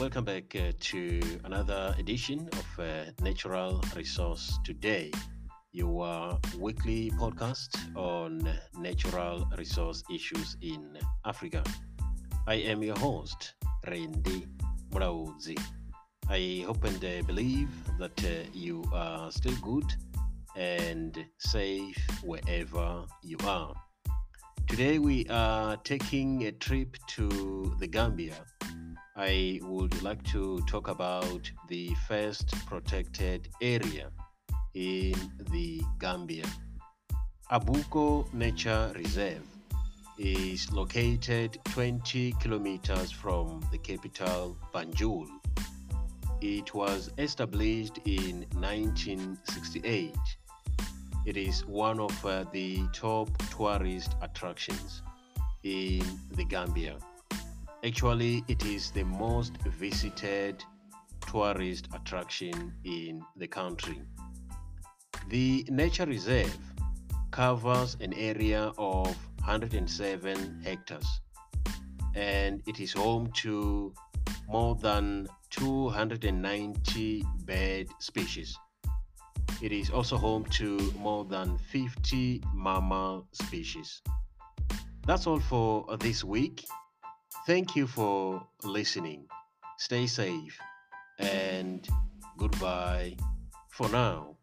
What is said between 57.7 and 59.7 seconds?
Actually, it is the most